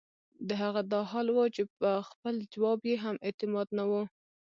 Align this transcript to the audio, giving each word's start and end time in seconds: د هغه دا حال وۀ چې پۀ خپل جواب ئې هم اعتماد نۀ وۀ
د 0.47 0.49
هغه 0.61 0.81
دا 0.91 1.01
حال 1.11 1.27
وۀ 1.35 1.43
چې 1.55 1.63
پۀ 1.79 1.91
خپل 2.09 2.35
جواب 2.53 2.79
ئې 2.89 2.95
هم 3.03 3.15
اعتماد 3.27 3.67
نۀ 3.77 3.83
وۀ 3.89 4.01